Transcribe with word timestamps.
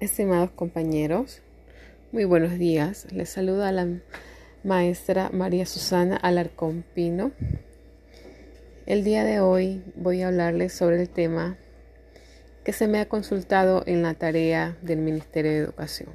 Estimados 0.00 0.50
compañeros, 0.52 1.42
muy 2.10 2.24
buenos 2.24 2.58
días. 2.58 3.06
Les 3.12 3.28
saluda 3.28 3.70
la 3.70 3.86
maestra 4.64 5.28
María 5.30 5.66
Susana 5.66 6.16
Alarcón 6.16 6.86
Pino. 6.94 7.32
El 8.86 9.04
día 9.04 9.24
de 9.24 9.40
hoy 9.40 9.84
voy 9.96 10.22
a 10.22 10.28
hablarles 10.28 10.72
sobre 10.72 11.02
el 11.02 11.10
tema 11.10 11.58
que 12.64 12.72
se 12.72 12.88
me 12.88 12.98
ha 12.98 13.10
consultado 13.10 13.82
en 13.84 14.00
la 14.00 14.14
tarea 14.14 14.74
del 14.80 15.00
Ministerio 15.00 15.50
de 15.50 15.58
Educación. 15.58 16.08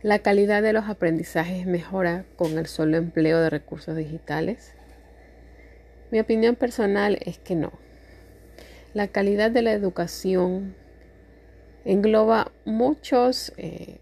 La 0.00 0.20
calidad 0.20 0.62
de 0.62 0.72
los 0.72 0.88
aprendizajes 0.88 1.66
mejora 1.66 2.24
con 2.36 2.56
el 2.56 2.68
solo 2.68 2.96
empleo 2.96 3.38
de 3.38 3.50
recursos 3.50 3.96
digitales. 3.96 4.72
Mi 6.10 6.20
opinión 6.20 6.56
personal 6.56 7.18
es 7.20 7.36
que 7.36 7.54
no. 7.54 7.74
La 8.94 9.08
calidad 9.08 9.50
de 9.50 9.60
la 9.60 9.72
educación 9.72 10.74
engloba 11.84 12.50
muchos, 12.64 13.52
eh, 13.56 13.98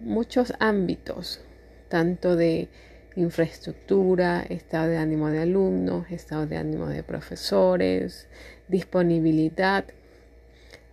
muchos 0.00 0.52
ámbitos, 0.60 1.40
tanto 1.88 2.36
de 2.36 2.68
infraestructura, 3.16 4.42
estado 4.42 4.88
de 4.88 4.98
ánimo 4.98 5.28
de 5.30 5.40
alumnos, 5.40 6.10
estado 6.10 6.46
de 6.46 6.58
ánimo 6.58 6.86
de 6.86 7.02
profesores, 7.02 8.28
disponibilidad 8.68 9.84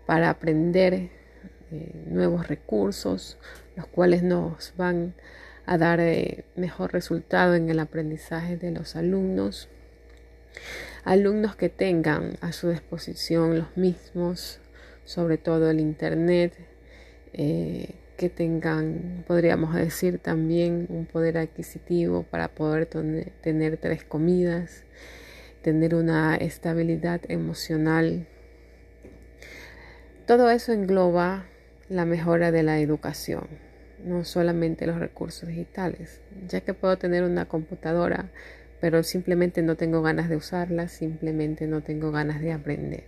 para 0.05 0.30
aprender 0.30 0.94
eh, 0.94 1.09
nuevos 2.07 2.47
recursos, 2.47 3.38
los 3.75 3.88
cuales 3.88 4.23
nos 4.23 4.73
van 4.77 5.13
a 5.66 5.77
dar 5.77 5.99
eh, 5.99 6.45
mejor 6.55 6.94
resultado 6.94 7.55
en 7.55 7.69
el 7.69 7.80
aprendizaje 7.80 8.58
de 8.58 8.71
los 8.71 8.95
alumnos. 8.95 9.69
Alumnos 11.03 11.58
que 11.58 11.67
tengan 11.67 12.38
a 12.39 12.53
su 12.53 12.69
disposición 12.69 13.58
los 13.58 13.75
mismos 13.75 14.61
sobre 15.05 15.38
todo 15.38 15.70
el 15.70 15.80
Internet, 15.80 16.53
eh, 17.34 17.95
que 18.17 18.30
tengan, 18.30 19.23
podríamos 19.27 19.75
decir, 19.75 20.19
también 20.19 20.86
un 20.89 21.05
poder 21.05 21.38
adquisitivo 21.38 22.23
para 22.23 22.50
poder 22.50 22.86
tener 22.86 23.77
tres 23.77 24.03
comidas, 24.03 24.83
tener 25.61 25.95
una 25.95 26.36
estabilidad 26.36 27.22
emocional. 27.27 28.27
Todo 30.25 30.50
eso 30.50 30.72
engloba 30.72 31.45
la 31.89 32.05
mejora 32.05 32.52
de 32.52 32.64
la 32.64 32.80
educación, 32.80 33.47
no 34.05 34.23
solamente 34.23 34.88
los 34.88 34.99
recursos 34.99 35.49
digitales, 35.49 36.22
ya 36.47 36.61
que 36.61 36.73
puedo 36.73 36.97
tener 36.97 37.23
una 37.23 37.45
computadora 37.45 38.30
pero 38.84 39.02
simplemente 39.02 39.62
no 39.62 39.78
tengo 39.78 40.02
ganas 40.02 40.28
de 40.28 40.36
usarla, 40.36 40.89
simplemente 40.89 41.67
no 41.67 41.84
tengo 41.84 42.12
ganas 42.12 42.42
de 42.42 42.52
aprender. 42.52 43.06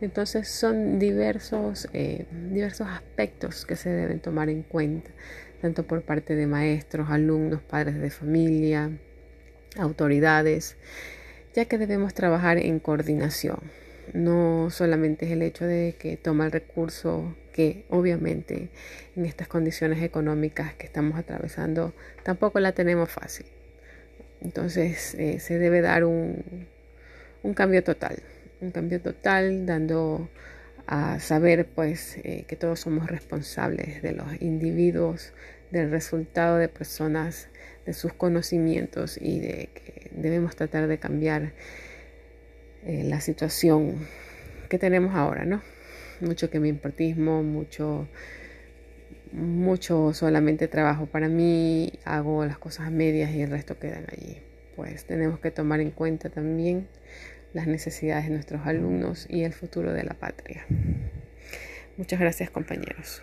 Entonces 0.00 0.46
son 0.48 1.00
diversos, 1.00 1.88
eh, 1.92 2.26
diversos 2.52 2.86
aspectos 2.86 3.66
que 3.66 3.74
se 3.74 3.90
deben 3.90 4.20
tomar 4.20 4.50
en 4.50 4.62
cuenta, 4.62 5.10
tanto 5.60 5.82
por 5.84 6.02
parte 6.02 6.36
de 6.36 6.46
maestros, 6.46 7.10
alumnos, 7.10 7.60
padres 7.60 8.00
de 8.00 8.08
familia, 8.08 8.96
autoridades, 9.76 10.76
ya 11.54 11.64
que 11.64 11.76
debemos 11.76 12.14
trabajar 12.14 12.58
en 12.58 12.78
coordinación. 12.78 13.58
No 14.12 14.70
solamente 14.70 15.26
es 15.26 15.32
el 15.32 15.42
hecho 15.42 15.64
de 15.64 15.96
que 15.98 16.16
toma 16.16 16.46
el 16.46 16.52
recurso 16.52 17.34
que 17.52 17.84
obviamente 17.88 18.70
en 19.16 19.26
estas 19.26 19.48
condiciones 19.48 20.00
económicas 20.04 20.72
que 20.74 20.86
estamos 20.86 21.18
atravesando 21.18 21.92
tampoco 22.22 22.60
la 22.60 22.70
tenemos 22.70 23.10
fácil. 23.10 23.46
Entonces 24.44 25.14
eh, 25.14 25.40
se 25.40 25.58
debe 25.58 25.80
dar 25.80 26.04
un, 26.04 26.44
cambio 27.54 27.82
total, 27.82 28.22
un 28.60 28.70
cambio 28.70 29.00
total 29.00 29.64
dando 29.64 30.28
a 30.86 31.18
saber 31.18 31.66
pues 31.66 32.18
eh, 32.22 32.44
que 32.46 32.56
todos 32.56 32.80
somos 32.80 33.06
responsables 33.06 34.02
de 34.02 34.12
los 34.12 34.40
individuos, 34.42 35.32
del 35.70 35.90
resultado 35.90 36.58
de 36.58 36.68
personas, 36.68 37.48
de 37.86 37.94
sus 37.94 38.12
conocimientos 38.12 39.18
y 39.20 39.40
de 39.40 39.70
que 39.74 40.10
debemos 40.14 40.54
tratar 40.56 40.88
de 40.88 40.98
cambiar 40.98 41.52
eh, 42.84 43.02
la 43.04 43.22
situación 43.22 44.06
que 44.68 44.78
tenemos 44.78 45.14
ahora, 45.14 45.46
¿no? 45.46 45.62
Mucho 46.20 46.50
que 46.50 46.60
me 46.60 46.68
importismo, 46.68 47.42
mucho 47.42 48.08
mucho 49.34 50.14
solamente 50.14 50.68
trabajo 50.68 51.06
para 51.06 51.28
mí, 51.28 51.92
hago 52.04 52.44
las 52.46 52.58
cosas 52.58 52.90
medias 52.90 53.32
y 53.32 53.42
el 53.42 53.50
resto 53.50 53.78
quedan 53.78 54.06
allí. 54.10 54.40
Pues 54.76 55.04
tenemos 55.04 55.40
que 55.40 55.50
tomar 55.50 55.80
en 55.80 55.90
cuenta 55.90 56.30
también 56.30 56.88
las 57.52 57.66
necesidades 57.66 58.24
de 58.24 58.30
nuestros 58.30 58.66
alumnos 58.66 59.26
y 59.28 59.42
el 59.42 59.52
futuro 59.52 59.92
de 59.92 60.04
la 60.04 60.14
patria. 60.14 60.64
Muchas 61.96 62.20
gracias 62.20 62.50
compañeros. 62.50 63.22